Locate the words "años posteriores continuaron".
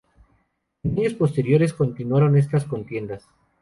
0.97-2.35